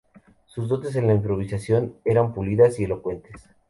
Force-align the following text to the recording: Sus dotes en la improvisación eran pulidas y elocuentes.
Sus 0.47 0.67
dotes 0.67 0.95
en 0.95 1.05
la 1.05 1.13
improvisación 1.13 1.93
eran 2.05 2.33
pulidas 2.33 2.79
y 2.79 2.85
elocuentes. 2.85 3.47